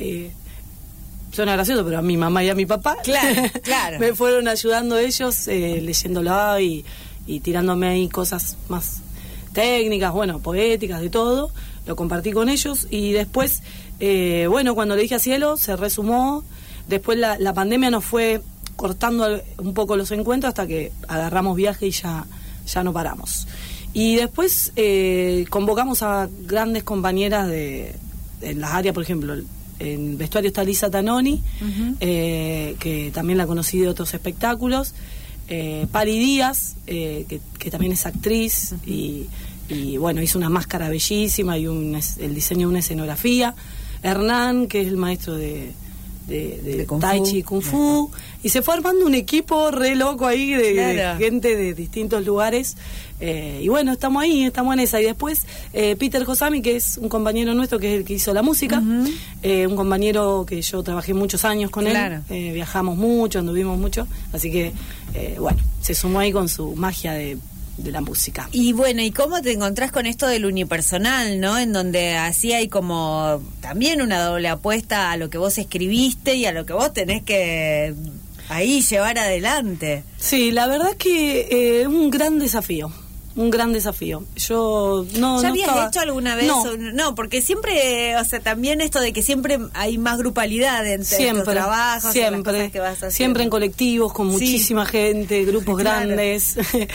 suena 1.33 1.53
gracioso, 1.53 1.85
pero 1.85 1.99
a 1.99 2.03
mi 2.03 2.17
mamá 2.17 2.43
y 2.43 2.49
a 2.49 2.55
mi 2.57 2.67
papá 2.67 2.97
claro, 3.05 3.43
claro. 3.63 4.01
me 4.01 4.15
fueron 4.15 4.49
ayudando 4.49 4.99
ellos 4.99 5.47
leyéndolo 5.47 6.59
y, 6.59 6.85
y 7.27 7.41
tirándome 7.41 7.87
ahí 7.87 8.09
cosas 8.09 8.57
más 8.69 9.01
técnicas, 9.53 10.13
bueno, 10.13 10.41
poéticas, 10.41 11.01
de 11.01 11.11
todo, 11.11 11.51
lo 11.87 11.97
compartí 11.97 12.33
con 12.33 12.49
ellos 12.49 12.87
y 12.91 13.13
después, 13.13 13.63
eh, 13.99 14.47
bueno, 14.49 14.75
cuando 14.75 14.97
le 14.97 15.03
dije 15.03 15.17
a 15.17 15.19
Cielo, 15.19 15.57
se 15.57 15.77
resumó, 15.77 16.45
después 16.89 17.19
la, 17.19 17.39
la 17.39 17.55
pandemia 17.55 17.91
nos 17.91 18.05
fue 18.05 18.43
cortando 18.77 19.41
un 19.59 19.75
poco 19.75 19.97
los 19.97 20.11
encuentros 20.11 20.49
hasta 20.49 20.67
que 20.67 20.93
agarramos 21.07 21.57
viaje 21.57 21.87
y 21.87 21.91
ya, 21.91 22.25
ya 22.67 22.83
no 22.83 22.93
paramos. 22.93 23.47
Y 23.93 24.17
después 24.17 24.73
eh, 24.77 25.45
convocamos 25.51 26.03
a 26.03 26.29
grandes 26.43 26.85
compañeras 26.85 27.49
de, 27.49 27.95
en 28.41 28.61
las 28.61 28.73
áreas, 28.73 28.95
por 28.95 29.03
ejemplo, 29.03 29.37
en 29.79 30.17
vestuario 30.17 30.49
está 30.49 30.63
Lisa 30.63 30.91
Tanoni, 30.91 31.43
eh, 32.01 32.77
que 32.79 33.11
también 33.13 33.39
la 33.39 33.47
conocí 33.47 33.81
de 33.81 33.89
otros 33.89 34.15
espectáculos 34.15 34.95
eh, 35.51 35.87
Pali 35.91 36.19
Díaz, 36.19 36.77
eh, 36.87 37.27
que, 37.59 37.71
también 37.71 37.93
es 37.93 38.07
actriz 38.07 38.75
y, 38.87 39.27
bueno, 39.99 40.23
hizo 40.23 40.39
una 40.39 40.49
máscara 40.49 40.89
bellísima 40.89 41.59
y 41.59 41.67
un, 41.67 42.01
el 42.19 42.35
diseño 42.35 42.61
de 42.61 42.67
una 42.67 42.79
escenografía. 42.79 43.55
Hernán, 44.03 44.67
que 44.67 44.81
es 44.81 44.89
el 44.89 44.97
maestro 44.97 45.35
de, 45.35 45.73
de, 46.27 46.87
Tai 47.01 47.23
Chi 47.23 47.43
Kung 47.43 47.63
Fu, 47.63 48.11
y 48.43 48.49
se 48.49 48.63
fue 48.63 48.75
armando 48.75 49.05
un 49.05 49.15
equipo 49.15 49.71
re 49.71 49.97
loco 49.97 50.27
ahí 50.27 50.53
de, 50.53 51.15
gente 51.19 51.57
de 51.57 51.75
distintos 51.75 52.25
lugares. 52.25 52.77
Eh, 53.21 53.61
y 53.63 53.69
bueno, 53.69 53.93
estamos 53.93 54.23
ahí, 54.23 54.45
estamos 54.45 54.73
en 54.75 54.81
esa. 54.81 55.01
Y 55.01 55.05
después 55.05 55.47
eh, 55.73 55.95
Peter 55.97 56.25
Josami, 56.25 56.63
que 56.63 56.77
es 56.77 56.97
un 56.97 57.09
compañero 57.09 57.53
nuestro, 57.53 57.79
que 57.79 57.93
es 57.93 58.01
el 58.01 58.05
que 58.07 58.15
hizo 58.15 58.33
la 58.33 58.43
música, 58.43 58.83
eh, 59.43 59.67
un 59.67 59.77
compañero 59.77 60.45
que 60.47 60.63
yo 60.63 60.83
trabajé 60.83 61.13
muchos 61.13 61.45
años 61.45 61.71
con 61.71 61.87
él, 61.87 62.23
viajamos 62.29 62.97
mucho, 62.97 63.41
anduvimos 63.41 63.79
mucho, 63.79 64.07
así 64.33 64.51
que 64.51 64.73
bueno, 65.39 65.59
se 65.81 65.95
sumó 65.95 66.21
ahí 66.21 66.33
con 66.33 66.49
su 66.49 66.75
magia 66.77 67.13
de 67.13 67.37
de 67.83 67.93
la 67.93 68.01
música. 68.01 68.49
Y 68.53 68.73
bueno, 68.73 69.03
¿y 69.03 69.11
cómo 69.11 69.41
te 69.43 69.53
encontrás 69.53 69.93
con 69.93 70.07
esto 70.07 70.27
del 70.27 70.47
unipersonal, 70.47 71.41
no? 71.41 71.59
En 71.59 71.73
donde 71.73 72.17
así 72.17 72.53
hay 72.53 72.69
como 72.69 73.43
también 73.61 74.03
una 74.03 74.23
doble 74.23 74.49
apuesta 74.49 75.11
a 75.11 75.17
lo 75.17 75.31
que 75.31 75.39
vos 75.39 75.59
escribiste 75.59 76.35
y 76.35 76.47
a 76.47 76.53
lo 76.53 76.67
que 76.67 76.73
vos 76.73 76.93
tenés 76.93 77.23
que 77.23 77.95
ahí 78.49 78.83
llevar 78.83 79.19
adelante. 79.19 80.05
Sí, 80.19 80.51
la 80.51 80.67
verdad 80.67 80.97
que 80.97 81.81
es 81.81 81.87
un 81.87 82.11
gran 82.11 82.39
desafío. 82.39 82.93
Un 83.37 83.49
gran 83.51 83.73
desafío. 83.73 84.25
Yo 84.37 85.07
no. 85.19 85.37
¿Ya 85.41 85.49
no 85.49 85.53
habías 85.55 85.69
estaba- 85.69 85.87
hecho 85.89 86.01
alguna 86.01 86.35
vez? 86.35 86.47
No, 86.49 86.63
o- 86.63 86.77
No, 86.77 87.15
porque 87.15 87.41
siempre, 87.43 88.17
o 88.17 88.25
sea, 88.25 88.41
también 88.41 88.81
esto 88.81 89.01
de 89.01 89.13
que 89.13 89.23
siempre 89.23 89.59
hay 89.75 89.99
más 89.99 90.19
grupalidad 90.19 90.85
entre 90.87 91.17
siempre, 91.17 91.45
trabajos, 91.55 92.03
en 92.17 92.23
las 92.23 92.31
siempre, 92.33 92.53
cosas 92.55 92.73
que 92.73 92.81
vas 92.81 92.93
haciendo. 92.95 93.15
siempre 93.17 93.43
en 93.45 93.51
colectivos 93.51 94.13
con 94.13 94.27
Sí. 94.29 94.33
muchísima 94.33 94.85
gente, 94.85 95.45
grupos 95.45 95.79
Claro. 95.81 96.07
grandes. 96.09 96.57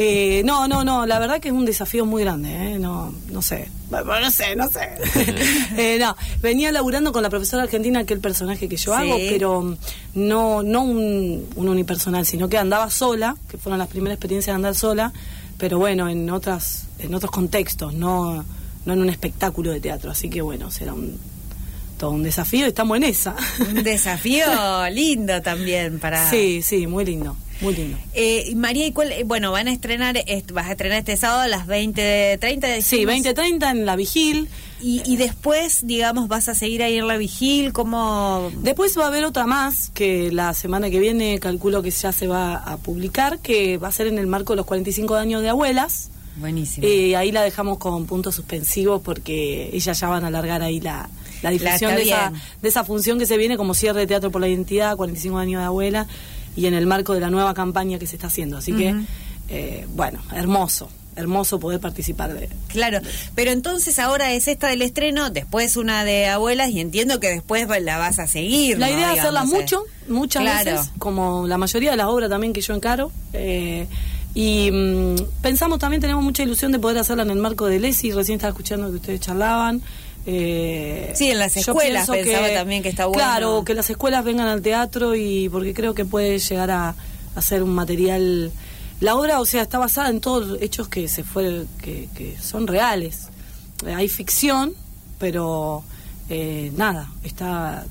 Eh, 0.00 0.42
no, 0.44 0.68
no, 0.68 0.84
no, 0.84 1.06
la 1.06 1.18
verdad 1.18 1.40
que 1.40 1.48
es 1.48 1.54
un 1.54 1.64
desafío 1.64 2.06
muy 2.06 2.22
grande, 2.22 2.50
¿eh? 2.74 2.78
no, 2.78 3.12
no 3.32 3.42
sé, 3.42 3.68
no 3.90 4.30
sé, 4.30 4.54
no 4.54 4.68
sé. 4.68 4.88
Eh, 5.76 5.98
no, 5.98 6.16
venía 6.40 6.70
laburando 6.70 7.12
con 7.12 7.22
la 7.22 7.30
profesora 7.30 7.64
argentina 7.64 8.04
que 8.04 8.14
el 8.14 8.20
personaje 8.20 8.68
que 8.68 8.76
yo 8.76 8.94
Sí. 8.94 9.00
hago, 9.00 9.16
pero 9.28 9.76
no, 10.14 10.62
no 10.62 10.82
un, 10.82 11.48
un 11.56 11.68
unipersonal, 11.68 12.26
sino 12.26 12.48
que 12.48 12.58
andaba 12.58 12.90
sola, 12.90 13.36
que 13.50 13.58
fueron 13.58 13.78
las 13.78 13.88
primeras 13.88 14.16
experiencias 14.16 14.52
de 14.52 14.56
andar 14.56 14.74
sola, 14.76 15.12
pero 15.58 15.78
bueno, 15.78 16.08
en 16.08 16.30
otras, 16.30 16.86
en 16.98 17.14
otros 17.14 17.30
contextos, 17.30 17.92
no, 17.92 18.44
no 18.86 18.92
en 18.92 19.00
un 19.00 19.10
espectáculo 19.10 19.70
de 19.70 19.80
teatro, 19.80 20.10
así 20.10 20.30
que 20.30 20.40
bueno, 20.40 20.70
será 20.70 20.94
un 20.94 21.18
todo 21.98 22.10
un 22.12 22.22
desafío. 22.22 22.64
Y 22.64 22.68
estamos 22.68 22.96
en 22.96 23.04
esa. 23.04 23.34
Un 23.68 23.82
desafío 23.82 24.46
lindo 24.90 25.42
también 25.42 25.98
para... 25.98 26.30
Sí, 26.30 26.62
sí, 26.62 26.86
muy 26.86 27.04
lindo, 27.04 27.36
muy 27.60 27.74
lindo. 27.74 27.98
Eh, 28.14 28.52
María, 28.56 28.86
¿y 28.86 28.92
cuál? 28.92 29.12
eh, 29.12 29.24
Bueno, 29.24 29.50
van 29.52 29.68
a 29.68 29.72
estrenar, 29.72 30.16
est- 30.26 30.50
vas 30.52 30.66
a 30.66 30.72
estrenar 30.72 30.98
este 30.98 31.16
sábado 31.16 31.40
a 31.42 31.48
las 31.48 31.66
20.30. 31.66 32.80
Sí, 32.82 33.04
dijimos. 33.04 33.14
20.30 33.26 33.70
en 33.70 33.86
la 33.86 33.96
Vigil. 33.96 34.48
Y, 34.80 35.02
y 35.04 35.16
después, 35.16 35.84
digamos, 35.86 36.28
vas 36.28 36.48
a 36.48 36.54
seguir 36.54 36.84
ahí 36.84 36.98
en 36.98 37.08
la 37.08 37.16
vigil, 37.16 37.72
¿cómo...? 37.72 38.48
Después 38.58 38.96
va 38.96 39.04
a 39.04 39.06
haber 39.08 39.24
otra 39.24 39.44
más 39.44 39.90
que 39.92 40.30
la 40.30 40.54
semana 40.54 40.88
que 40.88 41.00
viene 41.00 41.40
calculo 41.40 41.82
que 41.82 41.90
ya 41.90 42.12
se 42.12 42.28
va 42.28 42.54
a 42.54 42.76
publicar, 42.76 43.40
que 43.40 43.76
va 43.76 43.88
a 43.88 43.92
ser 43.92 44.06
en 44.06 44.18
el 44.18 44.28
marco 44.28 44.52
de 44.52 44.58
los 44.58 44.66
45 44.66 45.16
años 45.16 45.42
de 45.42 45.48
abuelas. 45.48 46.10
Buenísimo. 46.36 46.86
Eh, 46.86 47.16
ahí 47.16 47.32
la 47.32 47.42
dejamos 47.42 47.78
con 47.78 48.06
puntos 48.06 48.36
suspensivos 48.36 49.02
porque 49.02 49.70
ellas 49.72 49.98
ya 49.98 50.06
van 50.08 50.22
a 50.22 50.28
alargar 50.28 50.62
ahí 50.62 50.78
la, 50.80 51.10
la 51.42 51.50
difusión 51.50 51.96
de 51.96 52.02
esa, 52.02 52.32
de 52.62 52.68
esa 52.68 52.84
función 52.84 53.18
que 53.18 53.26
se 53.26 53.36
viene 53.36 53.56
como 53.56 53.74
cierre 53.74 53.98
de 53.98 54.06
Teatro 54.06 54.30
por 54.30 54.40
la 54.40 54.46
Identidad, 54.46 54.96
45 54.96 55.36
años 55.38 55.60
de 55.60 55.66
abuela, 55.66 56.06
y 56.58 56.66
en 56.66 56.74
el 56.74 56.86
marco 56.86 57.14
de 57.14 57.20
la 57.20 57.30
nueva 57.30 57.54
campaña 57.54 57.98
que 57.98 58.06
se 58.06 58.16
está 58.16 58.26
haciendo. 58.26 58.56
Así 58.58 58.72
que, 58.72 58.94
eh, 59.48 59.86
bueno, 59.94 60.18
hermoso, 60.34 60.90
hermoso 61.16 61.58
poder 61.60 61.78
participar 61.80 62.34
de... 62.34 62.48
Claro, 62.68 62.98
pero 63.34 63.50
entonces 63.52 63.98
ahora 63.98 64.32
es 64.32 64.48
esta 64.48 64.68
del 64.68 64.82
estreno, 64.82 65.30
después 65.30 65.76
una 65.76 66.04
de 66.04 66.26
abuelas 66.26 66.70
y 66.70 66.80
entiendo 66.80 67.20
que 67.20 67.28
después 67.28 67.66
la 67.82 67.98
vas 67.98 68.18
a 68.18 68.26
seguir. 68.26 68.78
La 68.78 68.88
¿no? 68.88 68.94
idea 68.94 69.12
es 69.12 69.20
hacerla 69.20 69.42
Digamos, 69.42 69.54
eh. 69.54 69.62
mucho, 69.62 69.82
muchas 70.08 70.42
Claro. 70.42 70.70
veces, 70.72 70.90
como 70.98 71.46
la 71.46 71.58
mayoría 71.58 71.92
de 71.92 71.96
las 71.96 72.06
obras 72.06 72.28
también 72.28 72.52
que 72.52 72.60
yo 72.60 72.74
encaro. 72.74 73.10
eh, 73.32 73.86
y 74.34 74.70
mm, 74.70 75.16
pensamos 75.42 75.78
también, 75.80 76.00
tenemos 76.00 76.22
mucha 76.22 76.42
ilusión 76.44 76.70
de 76.70 76.78
poder 76.78 76.98
hacerla 76.98 77.22
en 77.24 77.30
el 77.30 77.38
marco 77.38 77.66
de 77.66 77.80
Lesi, 77.80 78.12
recién 78.12 78.36
estaba 78.36 78.50
escuchando 78.50 78.88
que 78.90 78.96
ustedes 78.96 79.20
charlaban. 79.20 79.82
Eh, 80.30 81.12
Sí, 81.14 81.30
en 81.30 81.38
las 81.38 81.56
escuelas 81.56 82.06
pensaba 82.08 82.48
también 82.54 82.82
que 82.82 82.90
está 82.90 83.06
bueno. 83.06 83.18
Claro, 83.18 83.64
que 83.64 83.74
las 83.74 83.88
escuelas 83.88 84.24
vengan 84.24 84.46
al 84.46 84.60
teatro 84.62 85.14
y 85.16 85.48
porque 85.48 85.72
creo 85.72 85.94
que 85.94 86.04
puede 86.04 86.38
llegar 86.38 86.70
a, 86.70 86.94
a 87.34 87.42
ser 87.42 87.62
un 87.62 87.74
material... 87.74 88.52
La 89.00 89.14
obra, 89.16 89.40
o 89.40 89.44
sea, 89.46 89.62
está 89.62 89.78
basada 89.78 90.10
en 90.10 90.20
todos 90.20 90.46
los 90.46 90.62
hechos 90.62 90.88
que 90.88 91.08
se 91.08 91.22
fue, 91.24 91.64
que, 91.80 92.08
que 92.16 92.36
son 92.40 92.66
reales. 92.66 93.28
Eh, 93.86 93.94
hay 93.94 94.08
ficción, 94.08 94.74
pero 95.18 95.82
eh, 96.28 96.72
nada, 96.76 97.10
está 97.22 97.86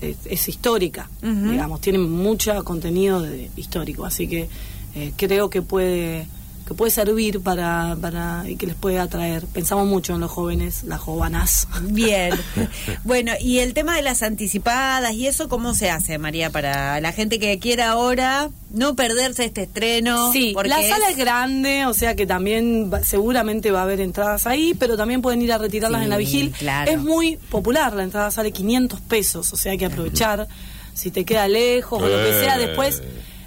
es, 0.00 0.16
es 0.26 0.48
histórica, 0.48 1.08
digamos, 1.22 1.80
tiene 1.80 1.98
mucho 1.98 2.62
contenido 2.64 3.22
de- 3.22 3.50
histórico, 3.56 4.04
así 4.04 4.28
que 4.28 4.46
eh, 4.94 5.12
creo 5.16 5.48
que 5.48 5.62
puede 5.62 6.26
que 6.66 6.74
puede 6.74 6.90
servir 6.90 7.40
para, 7.42 7.96
para 8.00 8.42
y 8.48 8.56
que 8.56 8.66
les 8.66 8.74
puede 8.74 8.98
atraer. 8.98 9.46
Pensamos 9.46 9.86
mucho 9.86 10.14
en 10.14 10.20
los 10.20 10.30
jóvenes, 10.32 10.82
las 10.84 11.00
jóvenes. 11.00 11.68
Bien. 11.82 12.34
Bueno, 13.04 13.32
y 13.40 13.60
el 13.60 13.72
tema 13.72 13.94
de 13.94 14.02
las 14.02 14.22
anticipadas 14.22 15.12
y 15.14 15.26
eso, 15.28 15.48
¿cómo 15.48 15.74
se 15.74 15.90
hace, 15.90 16.18
María, 16.18 16.50
para 16.50 17.00
la 17.00 17.12
gente 17.12 17.38
que 17.38 17.58
quiera 17.60 17.90
ahora 17.90 18.50
no 18.70 18.96
perderse 18.96 19.44
este 19.44 19.62
estreno? 19.62 20.32
Sí, 20.32 20.54
la 20.64 20.82
sala 20.82 21.04
es- 21.06 21.12
es 21.12 21.16
grande, 21.16 21.86
o 21.86 21.94
sea 21.94 22.16
que 22.16 22.26
también 22.26 22.90
va- 22.92 23.04
seguramente 23.04 23.70
va 23.70 23.80
a 23.80 23.82
haber 23.84 24.00
entradas 24.00 24.46
ahí, 24.48 24.74
pero 24.74 24.96
también 24.96 25.22
pueden 25.22 25.40
ir 25.42 25.52
a 25.52 25.58
retirarlas 25.58 26.00
Sí, 26.00 26.04
en 26.04 26.10
la 26.10 26.16
vigil. 26.16 26.52
claro. 26.58 26.90
Es 26.90 26.98
muy 26.98 27.36
popular, 27.36 27.92
la 27.94 28.02
entrada 28.02 28.30
sale 28.32 28.50
500 28.50 29.00
pesos, 29.02 29.52
o 29.52 29.56
sea 29.56 29.70
hay 29.72 29.78
que 29.78 29.86
aprovechar. 29.86 30.48
Si 30.94 31.10
te 31.10 31.24
queda 31.24 31.46
lejos 31.46 32.02
o 32.02 32.08
lo 32.08 32.16
que 32.24 32.32
sea, 32.40 32.56
después... 32.58 33.02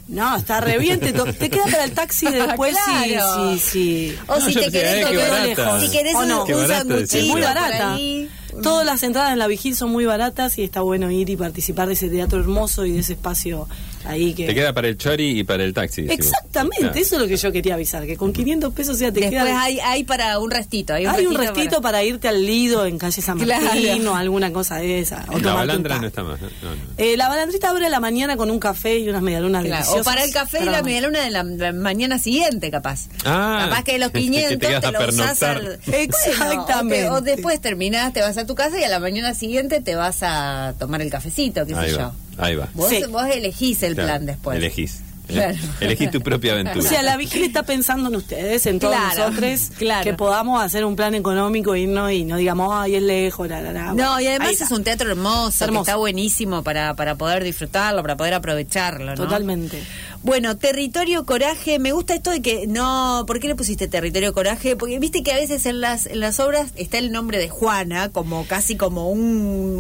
No, 0.10 0.36
está 0.38 0.60
re 0.60 0.78
bien, 0.80 1.00
te, 1.00 1.14
te 1.14 1.50
queda 1.50 1.66
para 1.66 1.84
el 1.84 1.92
taxi 1.94 2.26
después, 2.32 2.76
Claro. 2.84 3.36
sí, 3.54 3.60
sí, 3.60 3.70
sí. 4.10 4.20
O 4.28 4.40
No, 4.40 4.46
si 4.46 4.54
te 4.56 4.72
querés 4.72 5.06
barata. 5.06 5.44
lejos. 5.46 5.82
Si 5.84 5.90
querés 5.92 6.16
¿O 6.16 6.20
un, 6.20 6.28
no? 6.28 6.44
Qué 6.46 6.56
un 6.56 6.62
barata 6.62 6.80
sanguchito 6.80 7.14
decís. 7.16 7.30
muy 7.30 7.42
por 7.42 7.54
barata. 7.54 7.94
ahí. 7.94 8.30
Todas 8.64 8.86
las 8.86 9.04
entradas 9.04 9.32
en 9.34 9.40
la 9.40 9.48
vigil 9.48 9.76
son 9.76 9.92
muy 9.92 10.06
baratas 10.06 10.58
y 10.58 10.64
está 10.64 10.82
bueno 10.82 11.10
ir 11.12 11.30
y 11.30 11.36
participar 11.38 11.88
de 11.88 11.94
ese 11.94 12.10
teatro 12.10 12.40
hermoso 12.40 12.86
y 12.86 12.92
de 12.92 13.00
ese 13.00 13.14
espacio 13.14 13.68
ahí 14.06 14.34
que... 14.34 14.46
Te 14.48 14.56
queda 14.56 14.74
para 14.74 14.88
el 14.88 14.98
chori 14.98 15.40
y 15.40 15.44
para 15.44 15.64
el 15.64 15.74
taxi. 15.74 16.04
decimos. 16.04 16.26
Exactamente, 16.28 16.80
Claro. 16.80 16.96
eso 17.00 17.16
es 17.16 17.22
lo 17.22 17.28
que 17.28 17.38
yo 17.38 17.52
quería 17.52 17.74
avisar, 17.76 18.06
que 18.06 18.18
con 18.18 18.34
500 18.34 18.74
pesos 18.74 18.98
ya 19.00 19.12
te 19.12 19.20
Después 19.22 19.44
queda... 19.44 19.62
hay, 19.62 19.80
hay 19.80 20.04
para 20.04 20.40
un 20.40 20.50
restito. 20.52 20.94
Hay 20.94 21.06
un 21.06 21.12
Hay 21.16 21.26
un 21.26 21.36
restito, 21.36 21.54
restito 21.56 21.82
para... 21.82 22.04
irte 22.04 22.28
al 22.28 22.46
Lido 22.46 22.86
en 22.86 22.98
calle 22.98 23.22
San 23.22 23.38
Claro. 23.40 23.66
Martín 23.66 24.08
o 24.08 24.16
alguna 24.16 24.52
cosa 24.54 24.78
de 24.78 25.00
esa. 25.00 25.26
o 25.30 25.38
La 25.40 25.54
balandra 25.54 26.00
no 26.00 26.08
está 26.08 26.24
más. 26.24 26.40
¿no? 26.42 26.48
No. 26.48 26.76
Eh, 26.98 27.18
la 27.18 27.28
balandrita 27.30 27.70
abre 27.70 27.86
a 27.86 27.90
la 27.90 28.00
mañana 28.00 28.36
con 28.38 28.50
un 28.50 28.60
café 28.60 28.98
y 29.00 29.10
unas 29.10 29.22
medialunas 29.22 29.64
Claro, 29.64 29.76
deliciosas. 29.84 30.02
o 30.02 30.10
para 30.10 30.24
el 30.24 30.32
café 30.34 30.60
y 30.64 30.66
la 30.66 30.82
medialuna 30.82 31.20
de 31.22 31.30
la, 31.30 31.44
la 31.44 31.74
mañana 31.74 32.18
siguiente, 32.20 32.72
capaz. 32.72 33.08
Ah, 33.26 33.68
capaz 33.70 33.84
que 33.84 34.00
los 34.00 34.10
que 34.12 34.20
te 34.20 34.26
500 34.26 34.58
quedas 34.60 34.82
te, 34.82 34.88
a 34.88 34.92
lo 34.92 35.10
usás 35.10 35.44
al... 35.44 35.80
Exactamente. 35.88 37.04
Te- 37.04 37.10
o 37.10 37.22
después 37.22 37.60
terminás, 37.62 38.14
te 38.14 38.22
vas 38.22 38.38
a 38.38 38.39
tu 38.46 38.56
casa 38.56 38.80
y 38.80 38.84
a 38.84 38.90
la 38.90 39.00
mañana 39.00 39.34
siguiente 39.34 39.82
te 39.82 39.96
vas 39.96 40.20
a 40.22 40.74
tomar 40.80 41.02
el 41.02 41.10
cafecito, 41.10 41.66
qué 41.66 41.76
Ahí 41.76 41.90
sé 41.92 41.96
va, 41.98 42.02
yo. 42.38 42.44
ahí 42.44 42.56
va. 42.56 42.68
Vos, 42.74 42.90
Sí. 42.90 43.04
vos 43.10 43.26
elegís 43.32 43.84
el 43.84 43.94
Claro, 43.96 44.08
plan 44.08 44.26
después. 44.26 44.58
Elegís. 44.58 45.02
Claro. 45.28 45.56
Elegís 45.80 46.10
tu 46.10 46.22
propia 46.22 46.54
aventura. 46.54 46.80
O 46.80 46.82
sea, 46.82 47.04
la 47.04 47.16
vigil 47.16 47.44
está 47.44 47.62
pensando 47.62 48.10
en 48.10 48.16
ustedes, 48.16 48.66
en 48.66 48.80
todos 48.80 48.96
Claro, 48.96 49.30
nosotros, 49.30 49.72
claro. 49.78 50.04
que 50.04 50.16
podamos 50.16 50.60
hacer 50.64 50.84
un 50.84 50.96
plan 50.96 51.14
económico, 51.14 51.76
irnos 51.76 52.12
y 52.12 52.24
no 52.26 52.36
digamos, 52.38 52.72
ay, 52.74 52.96
es 52.96 53.04
lejos, 53.04 53.48
la, 53.48 53.62
la, 53.62 53.72
la. 53.72 53.94
No, 53.94 54.20
y 54.20 54.24
Ahí 54.26 54.28
además 54.30 54.54
está. 54.54 54.66
es 54.66 54.72
un 54.72 54.84
teatro 54.84 55.12
hermoso, 55.12 55.64
Hermoso. 55.66 55.84
que 55.86 55.92
está 55.92 55.98
buenísimo 55.98 56.64
para, 56.64 56.96
para 56.96 57.14
poder 57.14 57.44
disfrutarlo, 57.44 58.02
para 58.02 58.18
poder 58.18 58.34
aprovecharlo, 58.34 59.12
¿no? 59.12 59.24
Totalmente. 59.24 59.84
Bueno, 60.22 60.58
territorio 60.58 61.26
coraje, 61.26 61.80
me 61.80 61.94
gusta 61.94 62.14
esto 62.14 62.32
de 62.32 62.42
que 62.42 62.68
no, 62.68 63.24
¿por 63.26 63.40
qué 63.40 63.48
le 63.48 63.56
pusiste 63.56 63.88
territorio 63.88 64.34
coraje? 64.34 64.76
Porque 64.76 65.00
viste 65.00 65.24
que 65.24 65.32
a 65.32 65.36
veces 65.36 65.66
en 65.66 65.80
las 65.80 66.06
en 66.08 66.20
las 66.20 66.42
obras 66.42 66.72
está 66.76 66.98
el 66.98 67.12
nombre 67.12 67.38
de 67.38 67.48
Juana, 67.48 68.10
como 68.10 68.46
casi 68.46 68.76
como 68.76 69.10
un, 69.10 69.22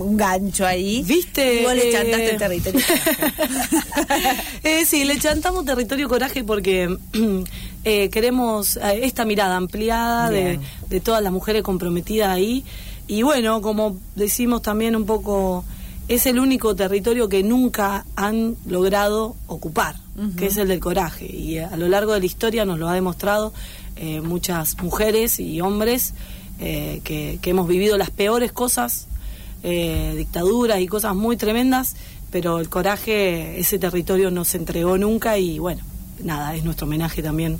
un 0.01 0.17
gancho 0.17 0.65
ahí. 0.65 1.03
¿Viste? 1.05 1.63
Vos 1.63 1.74
le 1.75 1.89
Eh, 1.89 1.91
chantaste 1.91 2.34
territorio 2.38 2.81
coraje. 2.88 3.34
eh, 4.63 4.86
sí, 4.86 5.03
le 5.03 5.19
chantamos 5.19 5.65
territorio 5.65 6.08
coraje 6.08 6.43
porque 6.46 6.96
eh, 7.84 8.10
queremos 8.10 8.77
eh, 8.77 9.01
esta 9.03 9.25
mirada 9.25 9.58
ampliada 9.58 10.29
de, 10.29 10.60
de 10.88 11.00
todas 11.01 11.22
las 11.22 11.34
mujeres 11.34 11.63
comprometidas 11.63 12.29
ahí. 12.29 12.63
Y 13.08 13.24
bueno, 13.24 13.62
como 13.62 13.98
decimos 14.15 14.62
también 14.62 14.96
un 14.96 15.05
poco, 15.05 15.65
es 16.10 16.25
el 16.25 16.39
único 16.39 16.75
territorio 16.75 17.29
que 17.29 17.43
nunca 17.43 18.05
han 18.15 18.55
logrado 18.65 19.36
ocupar, 19.48 19.96
que 20.38 20.47
es 20.47 20.57
el 20.57 20.67
del 20.67 20.79
coraje. 20.79 21.25
Y 21.25 21.57
eh, 21.57 21.65
a 21.65 21.77
lo 21.77 21.88
largo 21.88 22.13
de 22.13 22.19
la 22.19 22.25
historia 22.25 22.65
nos 22.65 22.79
lo 22.79 22.89
ha 22.89 22.93
demostrado 22.93 23.53
eh, 23.95 24.21
muchas 24.21 24.81
mujeres 24.81 25.39
y 25.39 25.61
hombres 25.61 26.13
eh, 26.59 27.01
que, 27.03 27.39
que 27.41 27.49
hemos 27.49 27.67
vivido 27.67 27.97
las 27.97 28.09
peores 28.09 28.51
cosas 28.51 29.07
dictaduras 29.61 30.79
y 30.79 30.88
cosas 30.88 31.13
muy 31.15 31.35
tremendas, 31.35 31.97
pero 32.31 32.59
el 32.59 32.69
coraje, 32.69 33.59
ese 33.59 33.77
territorio 33.77 34.31
no 34.31 34.45
se 34.45 34.55
entregó 34.55 34.97
nunca 34.97 35.38
y 35.38 35.59
bueno, 35.59 35.83
nada, 36.23 36.55
es 36.55 36.63
nuestro 36.63 36.88
homenaje 36.88 37.21
también 37.21 37.59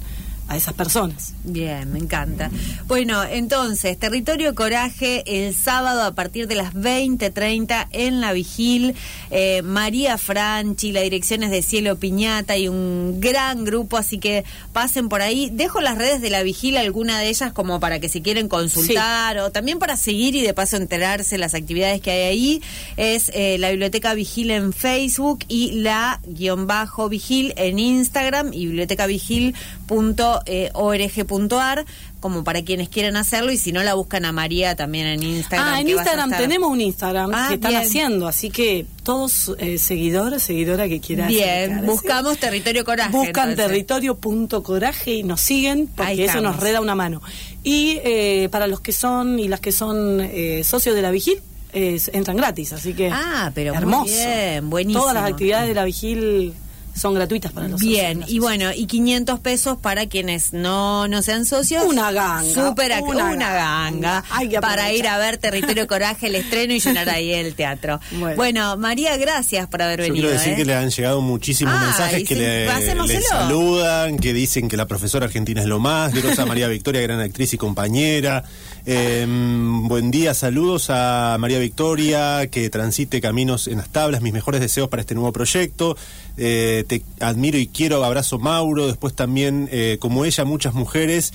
a 0.50 0.58
esas 0.58 0.74
personas. 0.74 1.34
Bien, 1.44 1.94
me 1.94 2.00
encanta. 2.00 2.50
Bueno, 2.88 3.24
entonces, 3.24 3.98
Territorio 4.00 4.56
Coraje, 4.56 5.24
el 5.26 5.56
sábado 5.56 6.04
a 6.04 6.16
partir 6.16 6.48
de 6.48 6.56
las 6.56 6.74
20.30 6.74 7.88
en 7.92 8.20
La 8.20 8.34
Vigil. 8.34 8.96
Eh, 9.30 9.62
María 9.62 10.18
Franchi, 10.18 10.92
la 10.92 11.02
dirección 11.02 11.44
es 11.44 11.52
de 11.52 11.62
Cielo 11.62 11.98
Piñata 11.98 12.58
y 12.58 12.68
un 12.68 13.22
gran 13.22 13.64
grupo, 13.64 13.96
así 13.96 14.18
que 14.18 14.44
pasen 14.74 15.08
por 15.08 15.22
ahí. 15.22 15.52
Dejo 15.54 15.82
las 15.82 16.00
redes 16.00 16.20
de 16.20 16.32
La 16.32 16.42
Vigil, 16.42 16.78
alguna 16.78 17.20
de 17.20 17.30
ellas, 17.30 17.54
como 17.54 17.80
para 17.80 18.00
que 18.00 18.10
si 18.10 18.22
quieren 18.22 18.48
consultar 18.50 19.38
o 19.38 19.52
también 19.52 19.78
para 19.78 19.98
seguir 19.98 20.36
y 20.36 20.42
de 20.42 20.56
paso 20.56 20.78
enterarse 20.78 21.38
las 21.38 21.54
actividades 21.54 22.02
que 22.02 22.10
hay 22.10 22.22
ahí. 22.22 22.62
Es 22.98 23.32
eh, 23.36 23.58
la 23.60 23.70
Biblioteca 23.70 24.16
Vigil 24.16 24.50
en 24.50 24.74
Facebook 24.74 25.46
y 25.48 25.74
la 25.74 26.20
guion 26.26 26.66
bajo 26.66 27.08
Vigil 27.08 27.54
en 27.56 27.78
Instagram 27.78 28.52
y 28.52 28.66
bibliotecavigil.com 28.66 30.39
teatro.org.ar 30.46 31.86
como 32.20 32.44
para 32.44 32.62
quienes 32.64 32.90
quieran 32.90 33.16
hacerlo 33.16 33.52
y 33.52 33.58
si 33.58 33.72
no 33.72 33.82
la 33.82 33.94
buscan 33.94 34.26
a 34.26 34.32
María 34.32 34.76
también 34.76 35.08
en 35.08 35.24
Instagram. 35.24 35.68
Ah, 35.74 35.80
en 35.80 35.88
Instagram 35.90 36.30
estar- 36.32 36.42
tenemos 36.42 36.70
un 36.70 36.82
Instagram 36.82 37.32
Ah, 37.34 37.46
que 37.50 37.54
están 37.56 37.72
bien. 37.72 37.82
haciendo, 37.84 38.28
así 38.28 38.50
que 38.50 38.86
todos 39.04 39.56
eh, 39.60 39.78
seguidores, 39.78 40.44
seguidora 40.44 40.88
que 40.90 41.00
quieran 41.00 41.30
Bien, 41.30 41.86
buscamos 41.86 42.38
Territorio 42.38 42.84
Coraje. 42.84 43.12
Buscan 43.12 43.56
territorio.coraje 43.56 45.14
y 45.16 45.24
nos 45.24 45.42
siguen 45.42 45.88
porque 45.88 46.26
eso 46.26 46.42
nos 46.42 46.58
reda 46.60 46.82
una 46.82 46.96
mano. 46.96 47.22
Y 47.64 48.00
eh, 48.04 48.50
para 48.52 48.68
los 48.68 48.82
que 48.82 48.92
son 48.92 49.40
y 49.40 49.48
las 49.48 49.60
que 49.60 49.72
son 49.72 50.20
eh, 50.22 50.64
socios 50.66 50.96
de 50.96 51.02
la 51.02 51.12
Vigil, 51.12 51.40
eh, 51.74 52.00
entran 52.14 52.36
gratis, 52.38 52.74
así 52.74 52.94
que 52.94 53.10
Ah, 53.14 53.52
pero 53.54 53.74
muy 53.74 53.78
hermoso. 53.82 54.14
bien, 54.14 54.70
buenísimo. 54.70 55.02
Todas 55.02 55.16
las 55.16 55.30
actividades 55.32 55.68
de 55.68 55.74
la 55.76 55.84
Vigil 55.86 56.54
son 57.00 57.14
gratuitas 57.14 57.52
para 57.52 57.68
los 57.68 57.80
Bien, 57.80 58.20
socios. 58.20 58.32
y 58.32 58.40
bueno, 58.40 58.72
y 58.76 58.86
500 58.86 59.40
pesos 59.40 59.78
para 59.78 60.08
quienes 60.08 60.54
no, 60.54 61.08
no 61.08 61.22
sean 61.22 61.46
socios. 61.46 61.84
Una 61.86 62.12
ganga, 62.12 62.44
Súper 62.70 62.92
ac- 62.92 63.04
una 63.04 63.32
una, 63.32 63.54
ganga. 63.54 64.24
para 64.62 64.92
ir 64.94 65.08
a 65.08 65.18
ver 65.18 65.38
Territorio 65.38 65.88
Coraje, 65.88 66.28
el 66.28 66.36
estreno 66.36 66.74
y 66.74 66.80
llenar 66.80 67.10
ahí 67.10 67.32
el 67.34 67.56
teatro. 67.56 68.00
Bueno. 68.20 68.36
Bueno, 68.36 68.78
María, 68.78 69.16
gracias 69.18 69.68
por 69.68 69.82
haber 69.82 70.00
Yo 70.00 70.04
venido. 70.08 70.28
quiero 70.28 70.38
decir 70.40 70.54
¿eh? 70.54 70.56
que 70.58 70.66
le 70.66 70.76
han 70.76 70.90
llegado 70.90 71.22
muchísimos 71.22 71.74
Ay, 71.78 71.86
mensajes 71.88 72.28
que 72.28 72.36
sí, 72.36 72.42
le, 72.42 73.22
saludan, 73.22 74.18
que 74.18 74.34
dicen 74.34 74.68
que 74.68 74.76
la 74.78 74.88
profesora 74.88 75.26
argentina 75.26 75.62
es 75.62 75.68
lo 75.68 75.80
más, 75.80 76.12
María 76.46 76.68
Victoria, 76.68 77.02
gran 77.02 77.20
actriz 77.20 77.54
y 77.54 77.58
compañera. 77.58 78.44
Eh, 78.86 79.26
buen 79.28 80.10
día, 80.12 80.34
saludos 80.34 80.88
a 80.90 81.38
María 81.40 81.60
Victoria, 81.60 82.48
que 82.48 82.70
transite 82.70 83.22
caminos 83.22 83.68
en 83.68 83.78
las 83.78 83.90
tablas, 83.90 84.22
mis 84.22 84.34
mejores 84.34 84.62
deseos 84.62 84.90
para 84.90 85.02
este 85.02 85.14
nuevo 85.16 85.32
proyecto. 85.32 85.96
Eh, 86.40 86.86
te 86.88 87.04
admiro 87.20 87.58
y 87.58 87.68
quiero, 87.68 88.04
abrazo 88.04 88.40
Mauro, 88.40 88.88
después 88.88 89.14
también, 89.14 89.68
eh, 89.72 89.98
como 90.00 90.24
ella, 90.26 90.46
muchas 90.46 90.74
mujeres. 90.74 91.34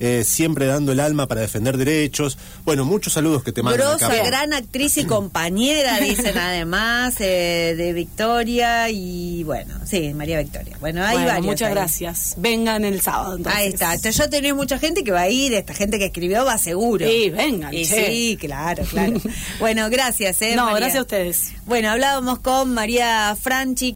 eh, 0.00 0.24
siempre 0.24 0.66
dando 0.66 0.90
el 0.90 0.98
alma 0.98 1.28
para 1.28 1.40
defender 1.40 1.76
derechos. 1.76 2.36
Bueno, 2.64 2.84
muchos 2.84 3.12
saludos 3.12 3.44
que 3.44 3.52
te 3.52 3.62
mandan 3.62 3.80
Grosa, 3.88 4.08
acá. 4.08 4.24
gran 4.26 4.52
actriz 4.52 4.96
y 4.98 5.04
compañera, 5.04 6.00
dicen 6.00 6.36
además, 6.36 7.14
eh, 7.20 7.74
de 7.76 7.92
Victoria 7.92 8.90
y 8.90 9.44
bueno, 9.44 9.74
sí, 9.86 10.12
María 10.12 10.40
Victoria. 10.40 10.76
Bueno, 10.80 11.04
hay 11.04 11.12
Bueno, 11.14 11.28
varios 11.28 11.46
muchas 11.46 11.68
ahí. 11.68 11.74
gracias. 11.74 12.34
Vengan 12.38 12.84
el 12.84 13.00
sábado. 13.02 13.36
Entonces. 13.36 13.60
Ahí 13.62 13.68
está. 13.68 13.94
Entonces, 13.94 14.16
yo 14.18 14.28
tenía 14.28 14.52
mucha 14.52 14.80
gente 14.80 15.04
que 15.04 15.12
va 15.12 15.20
a 15.22 15.28
ir, 15.28 15.54
esta 15.54 15.74
gente 15.74 15.96
que 16.00 16.06
escribió 16.06 16.44
va 16.44 16.58
seguro. 16.58 17.06
Sí, 17.06 17.30
vengan, 17.30 17.72
Y 17.72 17.86
che. 17.86 18.06
sí, 18.06 18.36
claro, 18.40 18.82
claro. 18.90 19.20
bueno, 19.60 19.88
gracias, 19.90 20.42
eh. 20.42 20.56
No, 20.56 20.64
María. 20.64 20.78
gracias 20.80 20.98
a 20.98 21.02
ustedes. 21.02 21.52
Bueno, 21.66 21.90
hablábamos 21.90 22.40
con 22.40 22.74
María 22.74 23.36
Franchi. 23.40 23.92